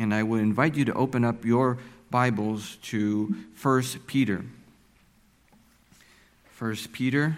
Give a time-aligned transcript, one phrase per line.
[0.00, 1.76] and I would invite you to open up your
[2.10, 4.46] Bibles to 1 Peter.
[6.58, 7.36] 1 Peter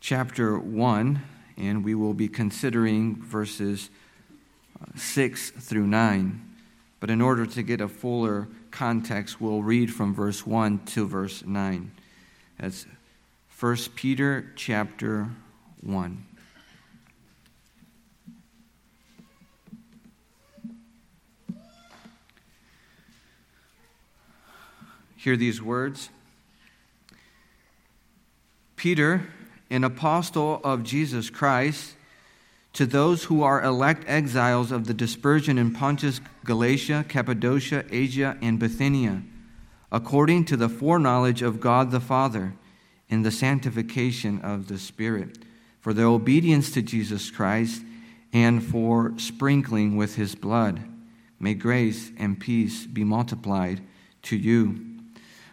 [0.00, 1.22] chapter 1,
[1.58, 3.90] and we will be considering verses
[4.80, 6.40] uh, 6 through 9.
[7.00, 11.44] But in order to get a fuller context, we'll read from verse 1 to verse
[11.44, 11.90] 9.
[12.58, 12.86] That's
[13.60, 15.28] 1 Peter chapter
[15.82, 16.26] 1.
[25.22, 26.10] Hear these words
[28.74, 29.28] Peter,
[29.70, 31.94] an apostle of Jesus Christ,
[32.72, 38.58] to those who are elect exiles of the dispersion in Pontus, Galatia, Cappadocia, Asia, and
[38.58, 39.22] Bithynia,
[39.92, 42.54] according to the foreknowledge of God the Father,
[43.08, 45.38] in the sanctification of the Spirit,
[45.80, 47.84] for their obedience to Jesus Christ,
[48.32, 50.82] and for sprinkling with his blood.
[51.38, 53.82] May grace and peace be multiplied
[54.22, 54.91] to you.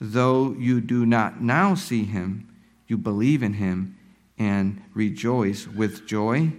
[0.00, 2.48] Though you do not now see him,
[2.86, 3.96] you believe in him
[4.38, 6.52] and rejoice with joy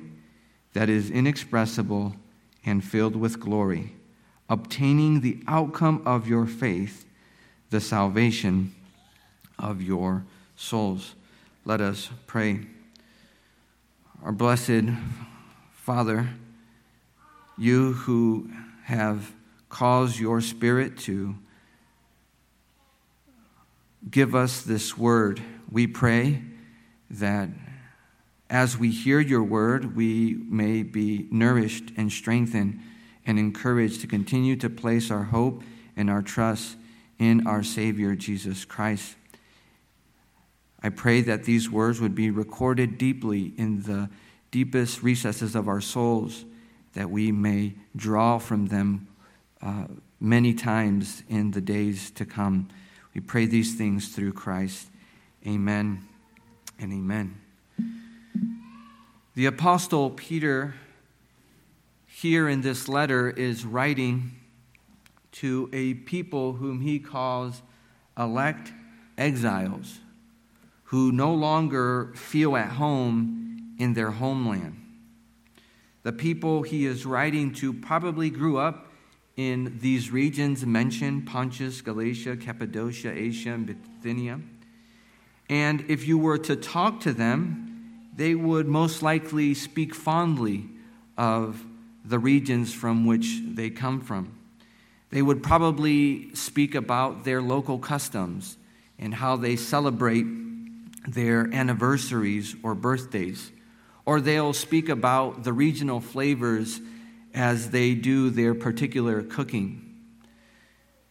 [0.74, 2.16] that is inexpressible
[2.66, 3.94] and filled with glory,
[4.50, 7.06] obtaining the outcome of your faith,
[7.70, 8.74] the salvation
[9.60, 10.26] of your
[10.56, 11.16] souls.
[11.66, 12.62] Let us pray.
[14.24, 14.86] Our blessed
[15.74, 16.30] Father,
[17.58, 18.50] you who
[18.84, 19.32] have
[19.70, 21.36] caused your Spirit to
[24.10, 25.42] give us this word.
[25.70, 26.44] We pray
[27.10, 27.50] that
[28.50, 32.80] as we hear your word, we may be nourished and strengthened
[33.26, 35.64] and encouraged to continue to place our hope
[35.98, 36.78] and our trust
[37.20, 39.16] in our Savior, Jesus Christ.
[40.82, 44.10] I pray that these words would be recorded deeply in the
[44.52, 46.46] deepest recesses of our souls,
[46.94, 49.08] that we may draw from them
[49.62, 49.86] uh,
[50.20, 52.70] many times in the days to come.
[53.18, 54.90] We pray these things through Christ.
[55.48, 56.08] Amen
[56.78, 57.42] and amen.
[59.34, 60.76] The Apostle Peter,
[62.06, 64.34] here in this letter, is writing
[65.32, 67.64] to a people whom he calls
[68.16, 68.72] elect
[69.18, 69.98] exiles,
[70.84, 74.80] who no longer feel at home in their homeland.
[76.04, 78.87] The people he is writing to probably grew up
[79.38, 84.42] in these regions mentioned Pontus, Galatia, Cappadocia, Asia, and Bithynia.
[85.48, 90.66] And if you were to talk to them, they would most likely speak fondly
[91.18, 91.64] of
[92.04, 94.34] the regions from which they come from.
[95.12, 98.58] They would probably speak about their local customs
[98.98, 100.26] and how they celebrate
[101.08, 103.52] their anniversaries or birthdays.
[104.06, 106.82] Or they'll speak about the regional flavors
[107.34, 109.84] as they do their particular cooking.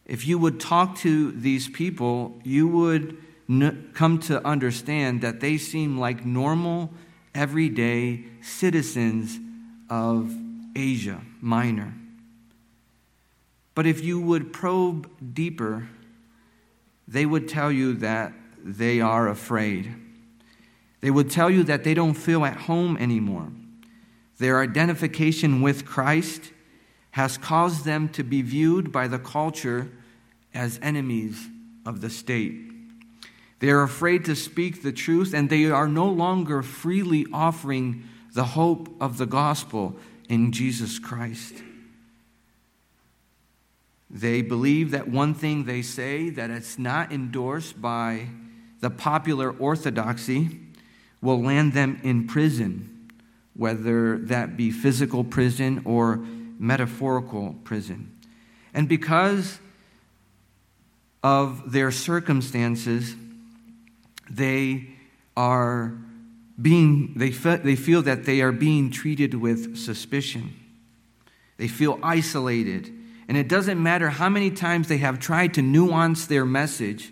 [0.05, 3.17] If you would talk to these people, you would
[3.49, 6.91] n- come to understand that they seem like normal,
[7.35, 9.39] everyday citizens
[9.89, 10.33] of
[10.75, 11.93] Asia Minor.
[13.75, 15.87] But if you would probe deeper,
[17.07, 19.93] they would tell you that they are afraid.
[21.01, 23.51] They would tell you that they don't feel at home anymore.
[24.37, 26.51] Their identification with Christ
[27.11, 29.89] has caused them to be viewed by the culture
[30.53, 31.47] as enemies
[31.85, 32.55] of the state.
[33.59, 38.03] They are afraid to speak the truth, and they are no longer freely offering
[38.33, 39.97] the hope of the gospel
[40.29, 41.55] in Jesus Christ.
[44.11, 48.27] They believe that one thing they say that it's not endorsed by
[48.79, 50.59] the popular orthodoxy
[51.19, 52.96] will land them in prison
[53.57, 56.17] whether that be physical prison or
[56.59, 58.15] metaphorical prison.
[58.73, 59.59] And because
[61.23, 63.15] of their circumstances,
[64.29, 64.89] they
[65.35, 65.93] are
[66.61, 70.53] being, they, fe- they feel that they are being treated with suspicion.
[71.57, 72.91] They feel isolated.
[73.27, 77.11] And it doesn't matter how many times they have tried to nuance their message,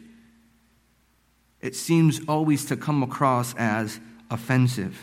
[1.62, 4.00] it seems always to come across as
[4.30, 5.00] offensive.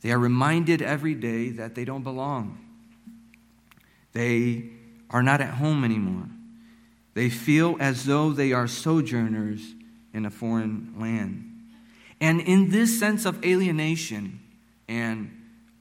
[0.00, 2.58] They are reminded every day that they don't belong.
[4.12, 4.70] They
[5.10, 6.28] are not at home anymore.
[7.14, 9.74] They feel as though they are sojourners
[10.14, 11.44] in a foreign land.
[12.20, 14.40] And in this sense of alienation
[14.88, 15.30] and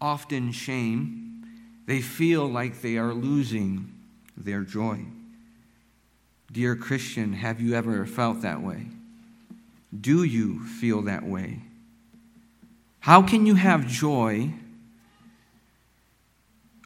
[0.01, 1.45] often shame,
[1.85, 3.93] they feel like they are losing
[4.35, 5.05] their joy.
[6.51, 8.87] Dear Christian, have you ever felt that way?
[9.99, 11.61] Do you feel that way?
[12.99, 14.53] How can you have joy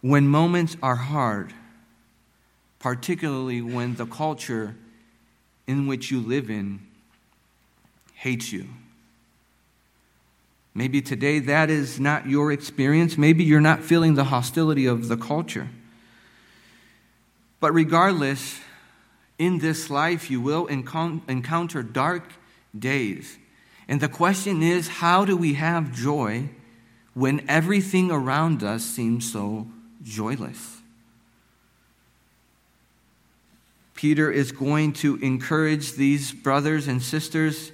[0.01, 1.53] when moments are hard,
[2.79, 4.75] particularly when the culture
[5.67, 6.81] in which you live in
[8.13, 8.67] hates you?
[10.73, 13.17] Maybe today that is not your experience.
[13.17, 15.69] Maybe you're not feeling the hostility of the culture.
[17.59, 18.59] But regardless,
[19.37, 22.31] in this life you will encounter dark
[22.77, 23.37] days.
[23.91, 26.47] And the question is how do we have joy
[27.13, 29.67] when everything around us seems so
[30.01, 30.77] joyless?
[33.93, 37.73] Peter is going to encourage these brothers and sisters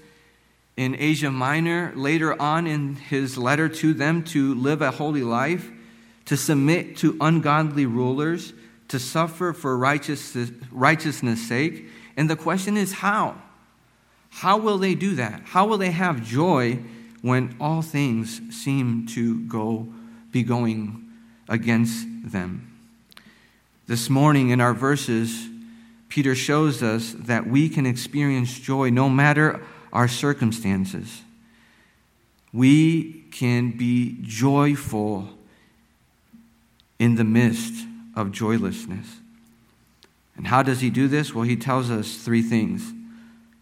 [0.75, 5.69] in Asia Minor later on in his letter to them to live a holy life,
[6.25, 8.53] to submit to ungodly rulers,
[8.87, 11.85] to suffer for righteousness, sake.
[12.17, 13.39] And the question is how?
[14.29, 15.41] How will they do that?
[15.45, 16.79] How will they have joy
[17.21, 19.87] when all things seem to go
[20.31, 21.05] be going
[21.49, 22.77] against them?
[23.87, 25.47] This morning in our verses,
[26.09, 29.61] Peter shows us that we can experience joy no matter
[29.93, 31.21] our circumstances.
[32.53, 35.29] We can be joyful
[36.99, 37.85] in the midst
[38.15, 39.17] of joylessness.
[40.35, 41.33] And how does he do this?
[41.33, 42.93] Well, he tells us three things.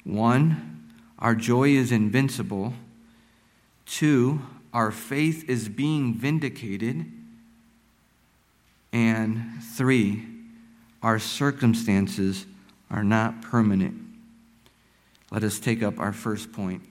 [0.05, 0.83] One,
[1.19, 2.73] our joy is invincible.
[3.85, 4.41] Two,
[4.71, 7.11] our faith is being vindicated.
[8.93, 10.25] And three,
[11.01, 12.45] our circumstances
[12.89, 14.01] are not permanent.
[15.31, 16.83] Let us take up our first point.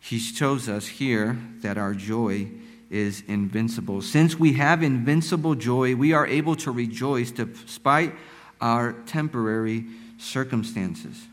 [0.00, 2.48] He shows us here that our joy
[2.90, 4.02] is invincible.
[4.02, 8.14] Since we have invincible joy, we are able to rejoice despite
[8.60, 9.86] our temporary
[10.18, 11.26] circumstances.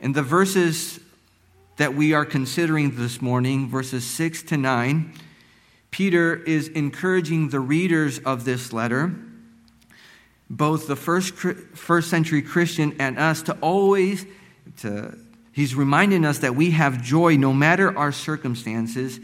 [0.00, 1.00] In the verses
[1.76, 5.12] that we are considering this morning, verses 6 to 9,
[5.90, 9.12] Peter is encouraging the readers of this letter,
[10.48, 14.24] both the first, first century Christian and us, to always
[14.78, 15.18] to,
[15.50, 19.18] he's reminding us that we have joy no matter our circumstances.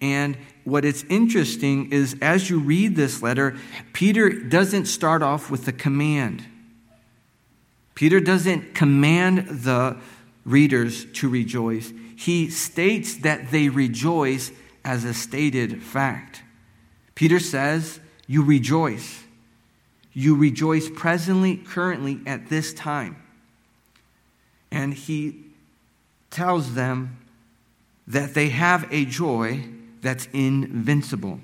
[0.00, 3.56] And what is interesting is as you read this letter,
[3.92, 6.44] Peter doesn't start off with a command.
[7.96, 9.96] Peter doesn't command the
[10.44, 11.92] readers to rejoice.
[12.16, 14.52] He states that they rejoice
[14.84, 16.42] as a stated fact.
[17.14, 19.24] Peter says, You rejoice.
[20.12, 23.16] You rejoice presently, currently, at this time
[24.70, 25.36] and he
[26.30, 27.18] tells them
[28.06, 29.64] that they have a joy
[30.00, 31.40] that's invincible.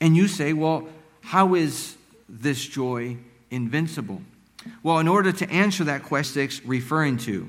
[0.00, 0.88] And you say, well,
[1.22, 1.96] how is
[2.28, 3.18] this joy
[3.50, 4.22] invincible?
[4.82, 7.48] Well, in order to answer that question, it's referring to,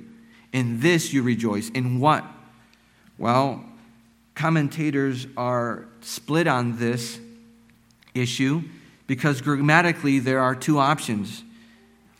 [0.53, 1.69] in this you rejoice.
[1.69, 2.25] In what?
[3.17, 3.63] Well,
[4.35, 7.19] commentators are split on this
[8.13, 8.63] issue
[9.07, 11.43] because grammatically there are two options.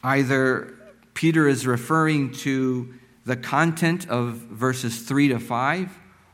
[0.04, 0.74] Either
[1.14, 2.94] Peter is referring to
[3.26, 5.90] the content of verses 3 to 5,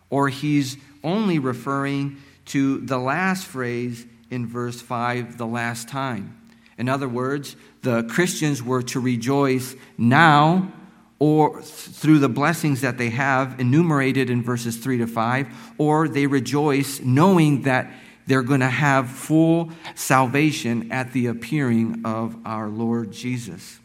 [0.09, 6.37] or he's only referring to the last phrase in verse 5, the last time.
[6.77, 10.71] In other words, the Christians were to rejoice now
[11.19, 16.27] or through the blessings that they have enumerated in verses 3 to 5, or they
[16.27, 17.91] rejoice knowing that
[18.27, 23.79] they're going to have full salvation at the appearing of our Lord Jesus.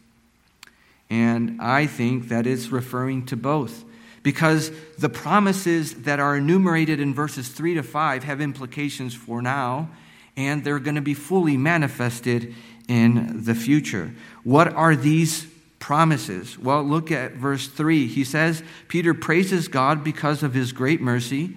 [1.09, 3.85] And I think that it's referring to both.
[4.23, 9.91] Because the promises that are enumerated in verses 3 to 5 have implications for now,
[10.37, 12.55] and they're going to be fully manifested
[12.89, 14.15] in the future.
[14.45, 15.52] What are these
[15.83, 16.57] promises?
[16.57, 18.07] Well, look at verse 3.
[18.07, 21.57] He says, Peter praises God because of his great mercy.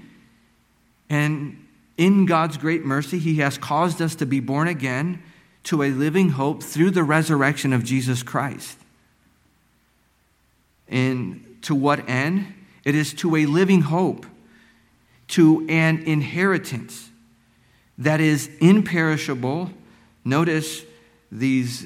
[1.11, 1.63] And
[1.95, 5.21] in God's great mercy, he has caused us to be born again
[5.65, 8.79] to a living hope through the resurrection of Jesus Christ.
[10.87, 12.51] And to what end?
[12.83, 14.25] It is to a living hope,
[15.29, 17.11] to an inheritance
[17.99, 19.69] that is imperishable.
[20.23, 20.83] Notice
[21.31, 21.85] these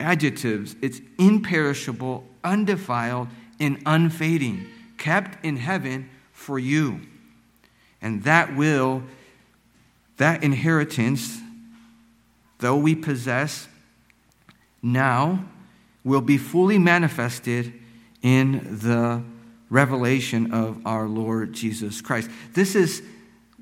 [0.00, 3.28] adjectives it's imperishable, undefiled,
[3.60, 7.00] and unfading, kept in heaven for you.
[8.00, 9.02] And that will,
[10.18, 11.38] that inheritance,
[12.58, 13.68] though we possess
[14.82, 15.44] now,
[16.04, 17.72] will be fully manifested
[18.22, 19.22] in the
[19.70, 22.30] revelation of our Lord Jesus Christ.
[22.54, 23.02] This is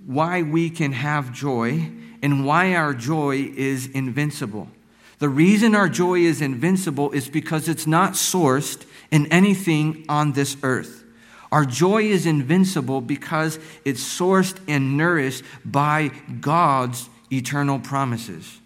[0.05, 1.91] why we can have joy
[2.23, 4.69] and why our joy is invincible.
[5.19, 10.57] The reason our joy is invincible is because it's not sourced in anything on this
[10.63, 11.05] earth.
[11.51, 18.61] Our joy is invincible because it's sourced and nourished by God's eternal promises.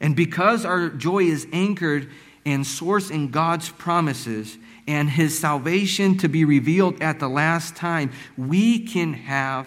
[0.00, 2.08] And because our joy is anchored
[2.44, 8.12] and sourced in God's promises and his salvation to be revealed at the last time,
[8.36, 9.66] we can have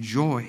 [0.00, 0.48] joy.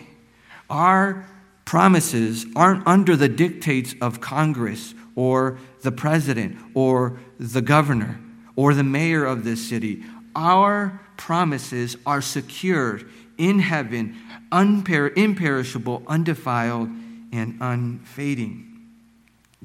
[0.70, 1.27] Our
[1.65, 8.20] promises aren't under the dictates of Congress or the president or the governor
[8.55, 10.03] or the mayor of this city.
[10.36, 14.15] Our promises are secured in heaven,
[14.51, 16.89] unper- imperishable, undefiled,
[17.32, 18.70] and unfading.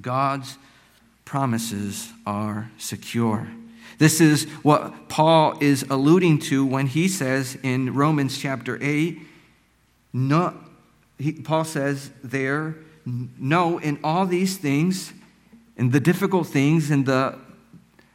[0.00, 0.56] God's
[1.24, 3.48] promises are secure.
[3.98, 9.18] This is what Paul is alluding to when he says in Romans chapter 8,
[10.12, 10.54] no,
[11.18, 15.12] he, Paul says there, no, in all these things,
[15.78, 17.38] in the difficult things, and the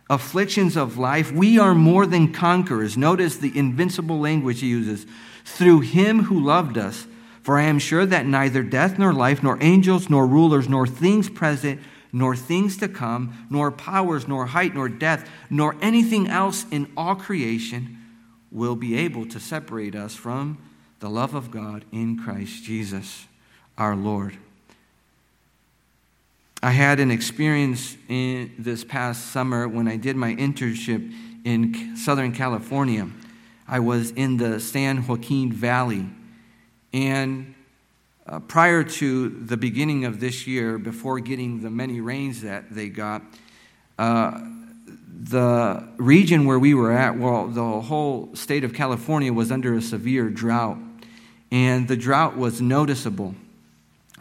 [0.09, 2.97] afflictions of life, we are more than conquerors.
[2.97, 5.05] Notice the invincible language he uses.
[5.45, 7.07] Through him who loved us.
[7.41, 11.29] For I am sure that neither death nor life, nor angels, nor rulers, nor things
[11.29, 11.81] present,
[12.13, 17.15] nor things to come, nor powers, nor height, nor depth, nor anything else in all
[17.15, 17.97] creation
[18.51, 20.57] will be able to separate us from
[20.99, 23.25] the love of God in Christ Jesus
[23.77, 24.37] our Lord.
[26.63, 32.31] I had an experience in this past summer when I did my internship in Southern
[32.31, 33.09] California.
[33.67, 36.07] I was in the San Joaquin Valley.
[36.93, 37.53] And
[38.25, 42.87] uh, prior to the beginning of this year, before getting the many rains that they
[42.87, 43.23] got,
[43.99, 44.39] uh,
[45.21, 49.81] the region where we were at, well, the whole state of California was under a
[49.81, 50.77] severe drought.
[51.51, 53.35] And the drought was noticeable.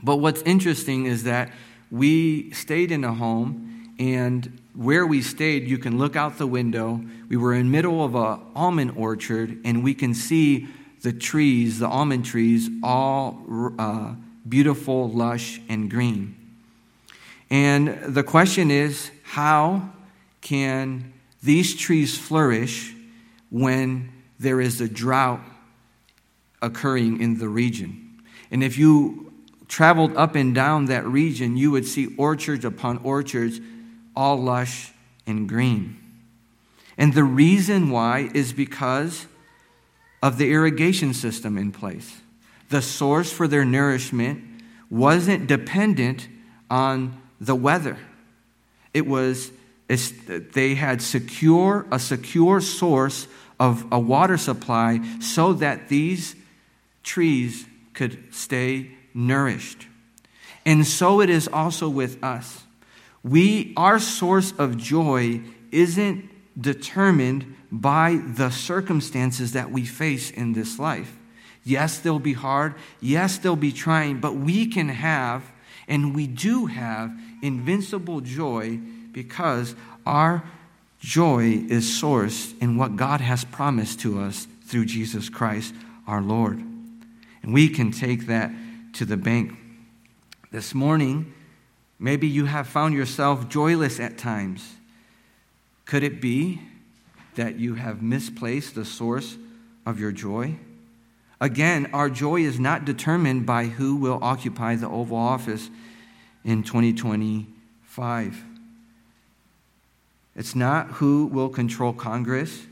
[0.03, 1.53] But what's interesting is that
[1.93, 7.05] we stayed in a home, and where we stayed, you can look out the window.
[7.29, 10.69] We were in middle of a almond orchard, and we can see
[11.03, 13.45] the trees, the almond trees, all
[13.79, 14.15] uh,
[14.49, 16.35] beautiful, lush, and green.
[17.51, 19.91] And the question is, how
[20.41, 22.95] can these trees flourish
[23.51, 25.41] when there is a drought
[26.63, 28.23] occurring in the region?
[28.51, 29.32] And if you
[29.73, 33.59] traveled up and down that region, you would see orchards upon orchards,
[34.15, 34.93] all lush
[35.27, 35.97] and green.
[36.99, 39.27] And the reason why is because
[40.23, 42.21] of the irrigation system in place.
[42.69, 44.45] The source for their nourishment
[44.91, 46.29] wasn't dependent
[46.71, 47.97] on the weather.
[48.93, 49.53] It was
[49.89, 53.27] they had secure a secure source
[53.59, 56.37] of a water supply so that these
[57.03, 57.65] trees
[57.95, 59.87] could stay nourished.
[60.65, 62.65] And so it is also with us.
[63.23, 65.41] We, our source of joy
[65.71, 66.29] isn't
[66.61, 71.17] determined by the circumstances that we face in this life.
[71.65, 72.75] Yes, they'll be hard.
[73.01, 75.45] Yes, they'll be trying, but we can have,
[75.89, 78.79] and we do have, invincible joy
[79.13, 80.45] because our
[80.99, 85.75] joy is sourced in what God has promised to us through Jesus Christ
[86.07, 86.59] our Lord.
[87.43, 88.51] And we can take that
[88.95, 89.53] to the bank.
[90.51, 91.33] This morning,
[91.99, 94.75] maybe you have found yourself joyless at times.
[95.85, 96.61] Could it be
[97.35, 99.37] that you have misplaced the source
[99.87, 100.57] of your joy?
[101.41, 105.71] Again, our joy is not determined by who will occupy the Oval Office
[106.45, 108.45] in 2025.
[110.37, 112.67] It's not who will control Congress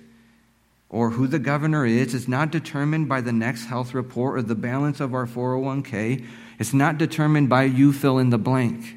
[0.90, 4.56] or who the governor is is not determined by the next health report or the
[4.56, 6.24] balance of our 401k.
[6.58, 8.96] It's not determined by you fill in the blank.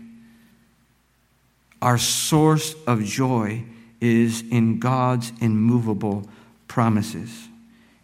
[1.82, 3.64] Our source of joy
[4.02, 6.28] is in God's immovable
[6.68, 7.48] promises.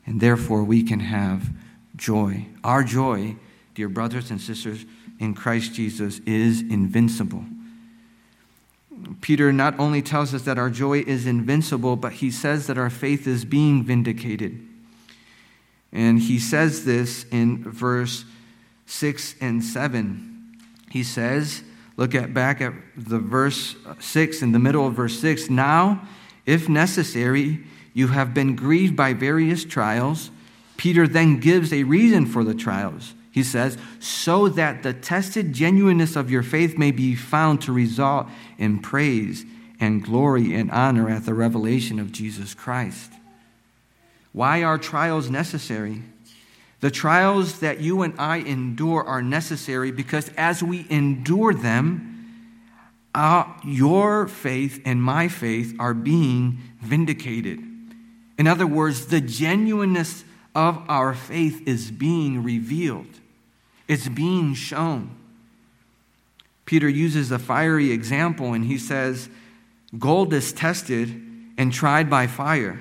[0.06, 1.50] And therefore, we can have
[1.96, 2.46] joy.
[2.64, 3.36] Our joy,
[3.74, 4.86] dear brothers and sisters
[5.20, 7.44] in Christ Jesus, is invincible.
[9.22, 12.90] Peter not only tells us that our joy is invincible, but he says that our
[12.90, 14.66] faith is being vindicated.
[15.92, 18.26] And he says this in verse
[18.86, 20.58] 6 and 7.
[20.92, 21.64] He says,
[21.98, 25.50] look at back at the verse 6 in the middle of verse 6.
[25.50, 26.08] Now,
[26.46, 27.64] if necessary,
[27.94, 30.32] you have been grieved by various trials.
[30.78, 33.14] Peter then gives a reason for the trials.
[33.40, 38.28] He says, so that the tested genuineness of your faith may be found to result
[38.58, 39.46] in praise
[39.80, 43.14] and glory and honor at the revelation of Jesus Christ.
[44.34, 46.02] Why are trials necessary?
[46.82, 52.52] The trials that you and I endure are necessary because as we endure them,
[53.16, 57.64] our, your faith and my faith are being vindicated.
[58.38, 63.19] In other words, the genuineness of our faith is being revealed,
[63.90, 65.10] it's being shown.
[66.64, 69.28] Peter uses a fiery example and he says,
[69.98, 71.10] Gold is tested
[71.58, 72.80] and tried by fire.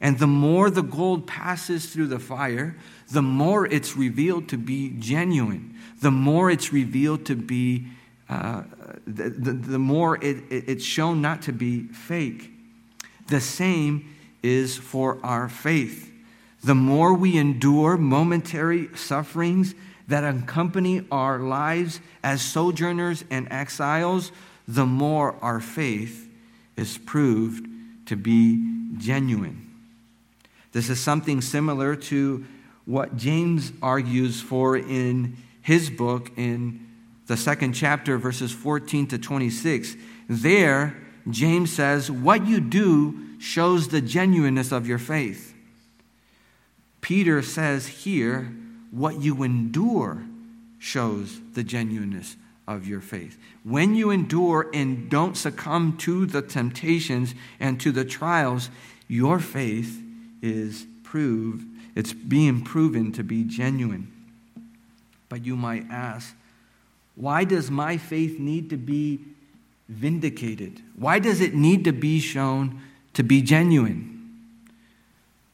[0.00, 2.76] And the more the gold passes through the fire,
[3.12, 7.86] the more it's revealed to be genuine, the more it's revealed to be,
[8.28, 8.64] uh,
[9.06, 12.50] the, the, the, more it, it, it's shown not to be fake.
[13.28, 16.12] The same is for our faith.
[16.64, 19.74] The more we endure momentary sufferings
[20.10, 24.32] that accompany our lives as sojourners and exiles,
[24.66, 26.28] the more our faith
[26.76, 27.66] is proved
[28.06, 28.60] to be
[28.98, 29.70] genuine.
[30.72, 32.44] This is something similar to
[32.86, 36.88] what James argues for in his book in
[37.28, 39.94] the second chapter, verses 14 to 26.
[40.28, 40.96] There,
[41.28, 45.54] James says, What you do shows the genuineness of your faith.
[47.00, 48.52] Peter says here,
[48.90, 50.22] What you endure
[50.78, 53.36] shows the genuineness of your faith.
[53.64, 58.70] When you endure and don't succumb to the temptations and to the trials,
[59.08, 60.02] your faith
[60.40, 64.10] is proved, it's being proven to be genuine.
[65.28, 66.34] But you might ask,
[67.14, 69.20] why does my faith need to be
[69.88, 70.80] vindicated?
[70.96, 72.80] Why does it need to be shown
[73.14, 74.16] to be genuine?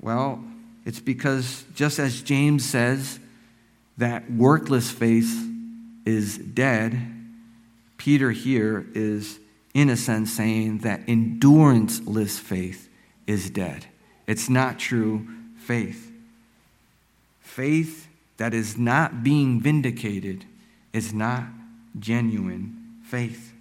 [0.01, 0.45] Well,
[0.85, 3.19] it's because just as James says
[3.99, 5.49] that workless faith
[6.05, 6.99] is dead,
[7.97, 9.39] Peter here is,
[9.75, 12.89] in a sense, saying that enduranceless faith
[13.27, 13.87] is dead.
[14.27, 16.13] It's not true faith.
[17.41, 20.45] Faith that is not being vindicated
[20.93, 21.45] is not
[21.99, 23.53] genuine faith.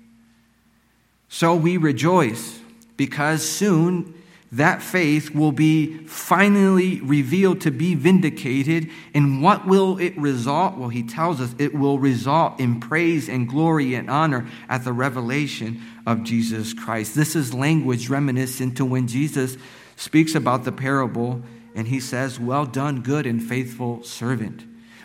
[1.29, 2.59] So we rejoice
[2.97, 4.13] because soon
[4.51, 8.89] that faith will be finally revealed to be vindicated.
[9.13, 10.77] And what will it result?
[10.77, 14.93] Well, he tells us it will result in praise and glory and honor at the
[14.93, 17.15] revelation of Jesus Christ.
[17.15, 19.57] This is language reminiscent to when Jesus
[19.95, 21.41] speaks about the parable
[21.75, 24.63] and he says, Well done, good and faithful servant.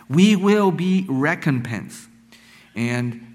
[0.09, 2.07] We will be recompensed.
[2.75, 3.30] And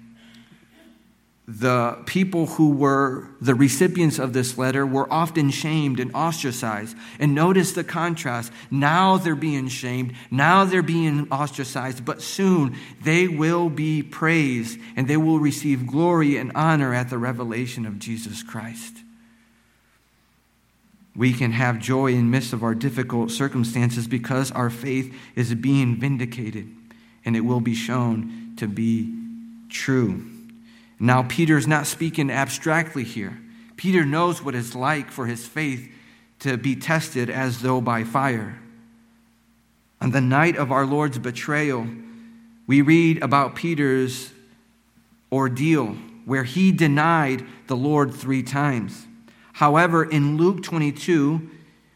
[1.47, 6.97] the people who were the recipients of this letter were often shamed and ostracized.
[7.19, 8.51] And notice the contrast.
[8.69, 15.07] Now they're being shamed, now they're being ostracized, but soon they will be praised and
[15.07, 18.97] they will receive glory and honor at the revelation of Jesus Christ.
[21.15, 25.97] We can have joy in midst of our difficult circumstances because our faith is being
[25.97, 26.67] vindicated
[27.23, 29.13] and it will be shown to be
[29.69, 30.36] true.
[30.99, 33.39] Now, Peter's not speaking abstractly here.
[33.75, 35.91] Peter knows what it's like for his faith
[36.39, 38.59] to be tested as though by fire.
[40.01, 41.87] On the night of our Lord's betrayal,
[42.65, 44.31] we read about Peter's
[45.31, 49.07] ordeal where he denied the Lord three times.
[49.53, 51.49] However, in Luke 22,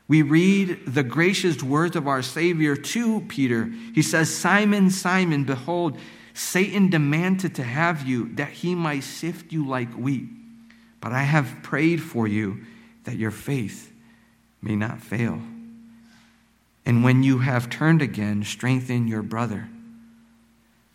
[0.07, 3.71] we read the gracious words of our Savior to Peter.
[3.93, 5.97] He says, Simon, Simon, behold,
[6.33, 10.27] Satan demanded to have you that he might sift you like wheat.
[10.99, 12.63] But I have prayed for you
[13.03, 13.91] that your faith
[14.61, 15.41] may not fail.
[16.85, 19.67] And when you have turned again, strengthen your brother.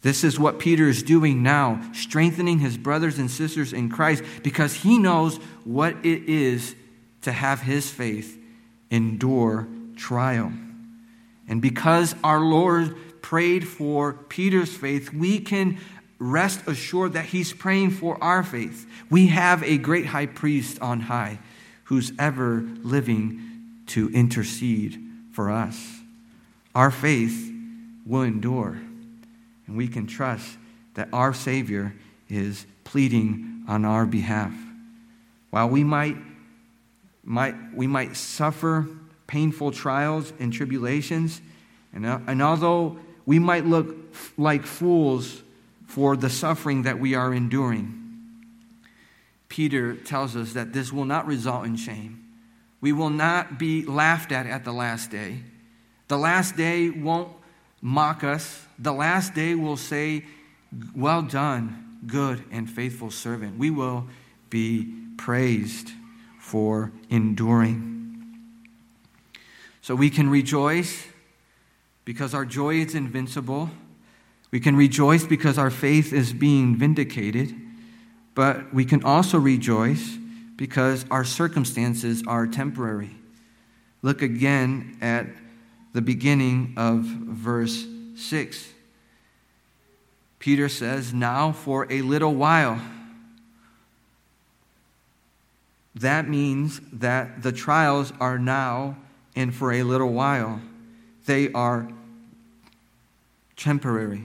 [0.02, 4.74] This is what Peter is doing now, strengthening his brothers and sisters in Christ because
[4.74, 6.76] he knows what it is
[7.22, 8.40] to have his faith
[8.90, 10.52] endure trial.
[11.48, 15.76] And because our Lord prayed for Peter's faith, we can
[16.20, 18.86] rest assured that he's praying for our faith.
[19.10, 21.40] We have a great high priest on high
[21.86, 23.42] who's ever living
[23.88, 25.98] to intercede for us.
[26.72, 27.52] Our faith
[28.06, 28.78] will endure,
[29.66, 30.56] and we can trust
[30.94, 31.96] that our Savior
[32.28, 34.54] is pleading on our behalf.
[35.50, 36.16] While we might,
[37.24, 38.86] might, we might suffer
[39.26, 41.40] painful trials and tribulations,
[41.92, 43.94] and, uh, and although we might look
[44.38, 45.42] like fools
[45.86, 48.02] for the suffering that we are enduring,
[49.48, 52.22] Peter tells us that this will not result in shame.
[52.80, 55.40] We will not be laughed at at the last day.
[56.08, 57.32] The last day won't
[57.80, 58.64] mock us.
[58.78, 60.24] The last day will say,
[60.94, 63.58] Well done, good and faithful servant.
[63.58, 64.06] We will
[64.50, 65.90] be praised
[66.38, 67.92] for enduring.
[69.80, 71.06] So we can rejoice
[72.06, 73.68] because our joy is invincible.
[74.52, 77.54] We can rejoice because our faith is being vindicated.
[78.34, 80.16] But we can also rejoice
[80.54, 83.10] because our circumstances are temporary.
[84.02, 85.26] Look again at
[85.92, 88.72] the beginning of verse 6.
[90.38, 92.80] Peter says, Now for a little while.
[95.96, 98.96] That means that the trials are now
[99.34, 100.60] and for a little while.
[101.24, 101.88] They are
[103.56, 104.22] temporary.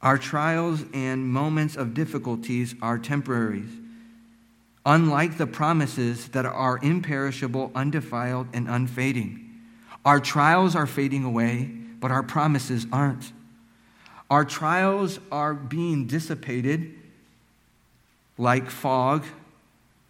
[0.00, 3.64] Our trials and moments of difficulties are temporary,
[4.84, 9.48] Unlike the promises that are imperishable, undefiled, and unfading.
[10.04, 11.66] Our trials are fading away,
[12.00, 13.32] but our promises aren't.
[14.28, 16.94] Our trials are being dissipated
[18.36, 19.24] like fog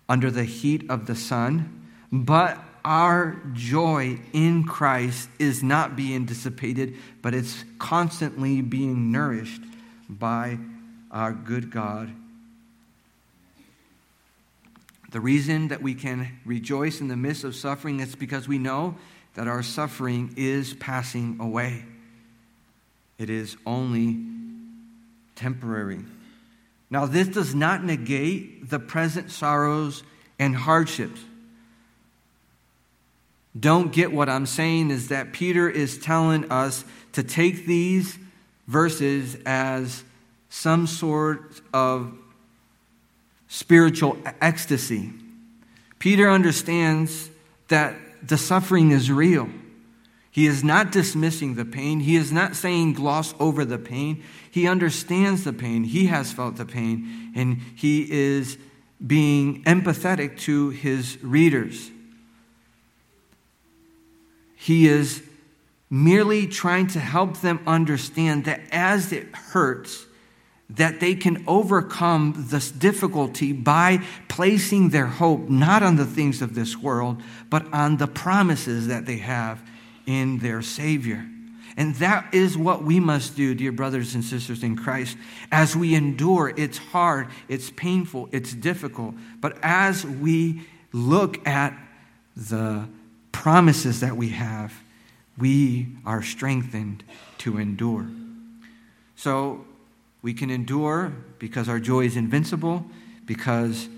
[0.08, 6.96] under the heat of the sun, but our joy in Christ is not being dissipated,
[7.20, 9.62] but it's constantly being nourished
[10.08, 10.58] by
[11.10, 12.12] our good God.
[15.10, 18.96] The reason that we can rejoice in the midst of suffering is because we know
[19.34, 21.84] that our suffering is passing away.
[23.18, 24.18] It is only
[25.36, 26.00] temporary.
[26.90, 30.02] Now, this does not negate the present sorrows
[30.38, 31.20] and hardships.
[33.58, 38.18] Don't get what I'm saying is that Peter is telling us to take these
[38.66, 40.04] verses as
[40.48, 42.12] some sort of
[43.48, 45.12] spiritual ecstasy.
[45.98, 47.30] Peter understands
[47.68, 47.94] that
[48.26, 49.48] the suffering is real.
[50.32, 52.00] He is not dismissing the pain.
[52.00, 54.22] He is not saying gloss over the pain.
[54.50, 55.84] He understands the pain.
[55.84, 57.32] He has felt the pain.
[57.36, 58.56] And he is
[59.06, 61.91] being empathetic to his readers.
[64.62, 65.24] He is
[65.90, 70.06] merely trying to help them understand that as it hurts,
[70.70, 73.98] that they can overcome this difficulty by
[74.28, 77.20] placing their hope not on the things of this world,
[77.50, 79.60] but on the promises that they have
[80.06, 81.26] in their Savior.
[81.76, 85.16] And that is what we must do, dear brothers and sisters in Christ.
[85.50, 89.16] As we endure, it's hard, it's painful, it's difficult.
[89.40, 91.76] But as we look at
[92.36, 92.86] the
[93.32, 94.72] promises that we have,
[95.38, 97.02] we are strengthened
[97.38, 98.06] to endure.
[99.16, 99.64] So
[100.20, 102.84] we can endure because our joy is invincible,
[103.26, 103.88] because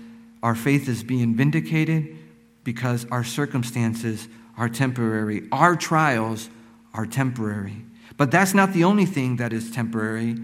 [0.41, 2.17] our faith is being vindicated,
[2.63, 5.47] because our circumstances are temporary.
[5.51, 6.49] Our trials
[6.93, 7.85] are temporary.
[8.17, 10.37] But that's not the only thing that is temporary.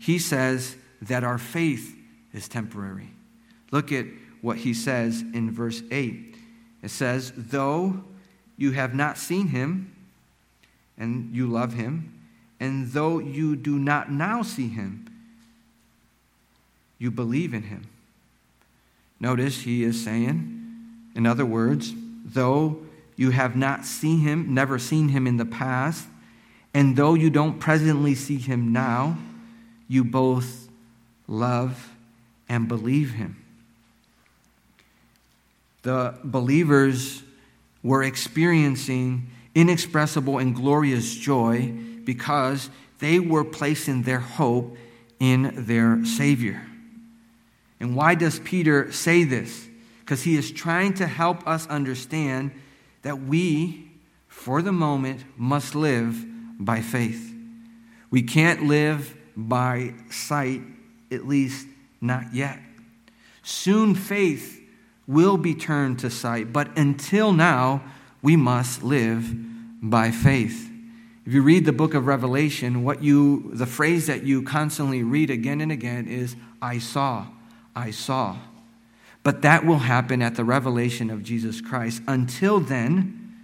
[0.00, 1.96] He says that our faith
[2.32, 3.10] is temporary.
[3.70, 4.06] Look at
[4.40, 6.36] what he says in verse 8.
[6.82, 8.04] It says, Though
[8.56, 9.94] you have not seen him,
[10.98, 12.12] and you love him,
[12.60, 15.08] and though you do not now see him,
[16.98, 17.86] you believe in him.
[19.18, 20.60] Notice he is saying,
[21.14, 21.92] in other words,
[22.24, 22.78] though
[23.16, 26.06] you have not seen him, never seen him in the past,
[26.74, 29.18] and though you don't presently see him now,
[29.88, 30.68] you both
[31.26, 31.90] love
[32.48, 33.36] and believe him.
[35.82, 37.22] The believers
[37.82, 41.72] were experiencing inexpressible and glorious joy
[42.04, 44.76] because they were placing their hope
[45.18, 46.66] in their Savior.
[47.80, 49.68] And why does Peter say this?
[50.00, 52.52] Because he is trying to help us understand
[53.02, 53.90] that we,
[54.28, 56.24] for the moment, must live
[56.58, 57.34] by faith.
[58.10, 60.62] We can't live by sight,
[61.10, 61.66] at least
[62.00, 62.60] not yet.
[63.42, 64.61] Soon faith
[65.12, 67.82] will be turned to sight, but until now,
[68.22, 69.32] we must live
[69.82, 70.70] by faith.
[71.24, 75.30] If you read the book of Revelation, what you the phrase that you constantly read
[75.30, 77.26] again and again is I saw,
[77.76, 78.38] I saw.
[79.22, 82.02] But that will happen at the revelation of Jesus Christ.
[82.08, 83.36] Until then,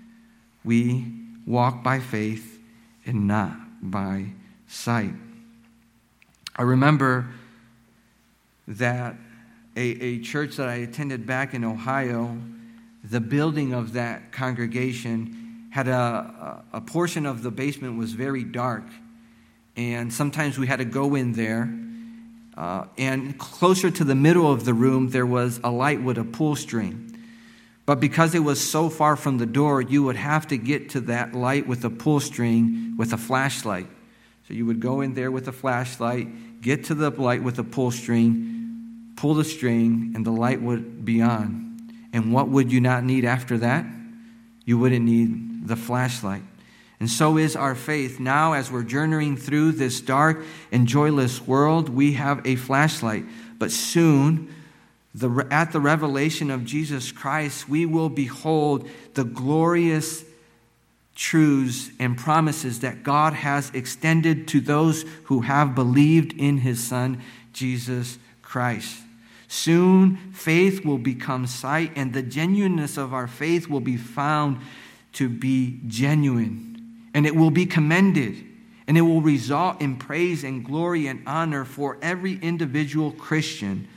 [0.64, 1.06] we
[1.46, 2.58] walk by faith
[3.06, 4.26] and not by
[4.66, 5.14] sight.
[6.56, 7.28] I remember
[8.66, 9.14] that
[9.78, 12.36] a, a church that I attended back in Ohio,
[13.04, 18.82] the building of that congregation had a, a, portion of the basement was very dark.
[19.76, 21.72] And sometimes we had to go in there.
[22.56, 26.24] Uh, and closer to the middle of the room, there was a light with a
[26.24, 27.16] pull string.
[27.86, 31.00] But because it was so far from the door, you would have to get to
[31.02, 33.86] that light with a pull string with a flashlight.
[34.48, 37.64] So you would go in there with a flashlight, get to the light with a
[37.64, 38.57] pull string,
[39.18, 41.80] pull the string, and the light would be on.
[42.12, 43.84] And what would you not need after that?
[44.64, 46.42] You wouldn't need the flashlight.
[47.00, 48.20] And so is our faith.
[48.20, 53.24] Now, as we're journeying through this dark and joyless world, we have a flashlight.
[53.58, 54.54] But soon,
[55.12, 60.24] the, at the revelation of Jesus Christ, we will behold the glorious
[61.16, 67.20] truths and promises that God has extended to those who have believed in his Son,
[67.52, 69.02] Jesus Christ.
[69.48, 74.60] Soon, faith will become sight, and the genuineness of our faith will be found
[75.14, 77.08] to be genuine.
[77.14, 78.44] And it will be commended,
[78.86, 83.88] and it will result in praise and glory and honor for every individual Christian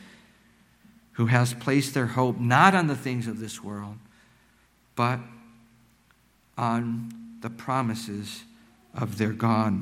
[1.13, 3.97] who has placed their hope not on the things of this world,
[4.95, 5.19] but
[6.57, 8.43] on the promises
[8.95, 9.77] of their God.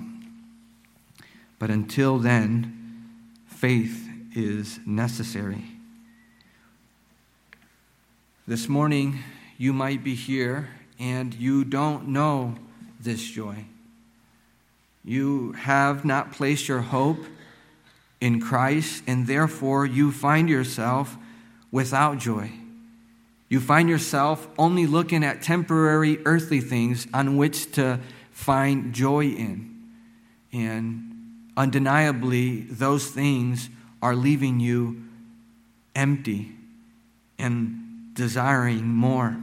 [1.60, 3.06] But until then,
[3.46, 5.64] faith is necessary.
[8.48, 9.20] This morning,
[9.58, 12.56] you might be here and you don't know
[13.00, 13.66] this joy.
[15.04, 17.24] You have not placed your hope
[18.20, 21.18] in Christ, and therefore you find yourself
[21.72, 22.52] without joy.
[23.48, 28.00] You find yourself only looking at temporary earthly things on which to
[28.32, 29.76] find joy in.
[30.52, 33.70] And undeniably, those things
[34.02, 35.04] are leaving you
[35.96, 36.52] empty
[37.38, 39.38] and desiring more.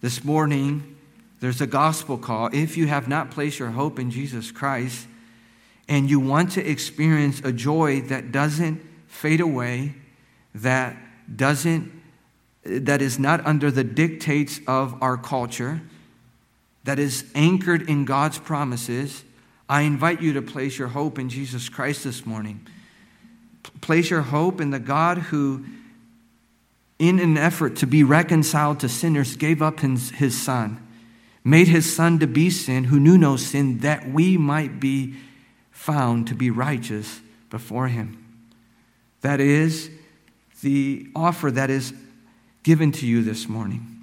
[0.00, 0.96] This morning,
[1.40, 2.50] there's a gospel call.
[2.52, 5.06] If you have not placed your hope in Jesus Christ
[5.88, 9.94] and you want to experience a joy that doesn't fade away,
[10.54, 10.96] that
[11.34, 11.92] doesn't
[12.64, 15.80] that is not under the dictates of our culture,
[16.82, 19.22] that is anchored in God's promises,
[19.68, 22.66] I invite you to place your hope in Jesus Christ this morning.
[23.80, 25.64] Place your hope in the God who,
[26.98, 30.84] in an effort to be reconciled to sinners, gave up his, his Son,
[31.44, 35.14] made his Son to be sin, who knew no sin, that we might be
[35.70, 38.22] found to be righteous before him.
[39.20, 39.90] That is
[40.62, 41.92] the offer that is
[42.62, 43.96] given to you this morning.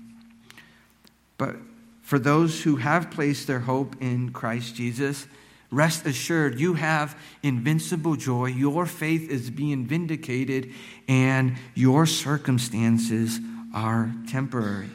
[1.38, 1.58] But
[2.02, 5.28] for those who have placed their hope in Christ Jesus,
[5.74, 8.46] Rest assured, you have invincible joy.
[8.46, 10.72] Your faith is being vindicated,
[11.08, 13.40] and your circumstances
[13.74, 14.92] are temporary.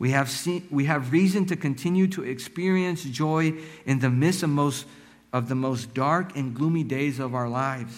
[0.00, 3.54] We have, seen, we have reason to continue to experience joy
[3.86, 4.86] in the midst of, most,
[5.32, 7.96] of the most dark and gloomy days of our lives.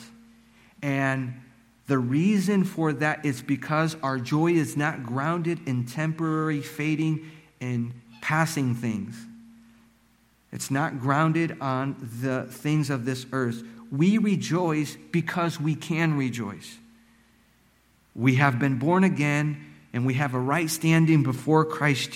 [0.83, 1.41] And
[1.87, 7.31] the reason for that is because our joy is not grounded in temporary, fading,
[7.63, 9.17] and passing things.
[10.55, 13.65] It's not grounded on the things of this earth.
[13.91, 16.79] We rejoice because we can rejoice.
[18.15, 22.13] We have been born again and we have a right standing before Christ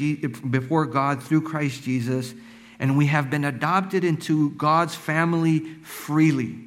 [0.51, 2.33] before God through Christ Jesus
[2.79, 6.61] and we have been adopted into God's family freely.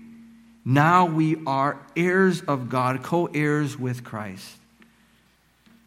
[0.65, 4.57] Now we are heirs of God, co-heirs with Christ.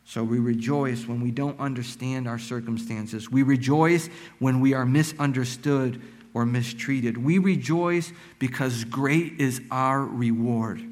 [0.06, 3.30] So we rejoice when we don't understand our circumstances.
[3.30, 6.00] We rejoice when we are misunderstood
[6.34, 7.16] or mistreated.
[7.16, 10.82] We rejoice because great is our reward.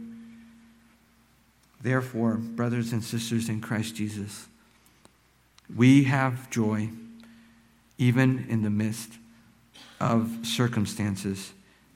[1.82, 4.46] Therefore, brothers and sisters in Christ Jesus,
[5.74, 6.88] we have joy
[7.98, 9.18] even in the midst
[10.00, 11.52] of circumstances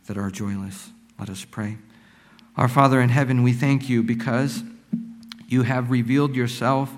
[0.07, 0.91] that are joyless.
[1.19, 1.79] Let us pray.
[2.57, 4.63] Our Father in heaven, we thank you because
[5.49, 6.93] you have revealed yourself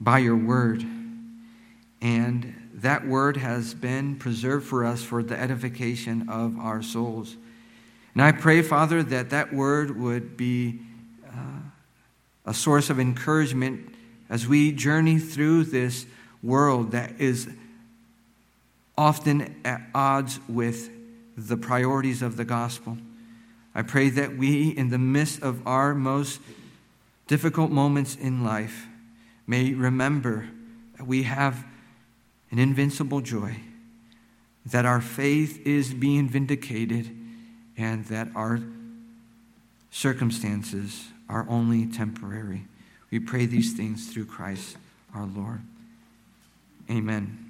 [0.00, 0.82] by your word.
[2.00, 7.36] And that word has been preserved for us for the edification of our souls.
[8.14, 10.80] And I pray, Father, that that word would be
[11.28, 11.60] uh,
[12.46, 13.94] a source of encouragement
[14.30, 16.06] as we journey through this
[16.42, 17.48] world that is
[18.96, 20.90] often at odds with
[21.36, 22.96] the priorities of the gospel.
[23.74, 26.40] I pray that we, in the midst of our most
[27.26, 28.86] difficult moments in life,
[29.50, 30.48] may remember
[30.96, 31.66] that we have
[32.52, 33.56] an invincible joy,
[34.64, 37.10] that our faith is being vindicated,
[37.76, 38.60] and that our
[39.90, 42.62] circumstances are only temporary.
[43.10, 44.76] We pray these things through Christ
[45.12, 45.62] our Lord.
[46.88, 47.49] Amen.